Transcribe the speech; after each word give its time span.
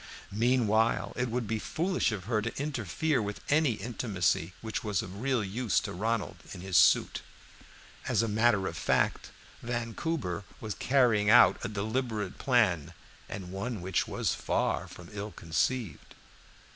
Meanwhile 0.33 1.13
it 1.15 1.29
would 1.29 1.45
be 1.45 1.59
foolish 1.59 2.11
of 2.11 2.23
her 2.23 2.41
to 2.41 2.59
interfere 2.59 3.21
with 3.21 3.39
any 3.49 3.73
intimacy 3.73 4.51
which 4.61 4.83
was 4.83 5.03
of 5.03 5.21
real 5.21 5.43
use 5.43 5.79
to 5.81 5.93
Ronald 5.93 6.37
in 6.53 6.61
his 6.61 6.75
suit. 6.75 7.21
As 8.07 8.23
a 8.23 8.27
matter 8.27 8.65
of 8.65 8.75
fact, 8.75 9.29
Vancouver 9.61 10.43
was 10.59 10.73
carrying 10.73 11.29
out 11.29 11.59
a 11.63 11.67
deliberate 11.69 12.39
plan, 12.39 12.95
and 13.29 13.51
one 13.51 13.79
which 13.79 14.07
was 14.07 14.33
far 14.33 14.87
from 14.87 15.07
ill 15.13 15.29
conceived. 15.33 16.15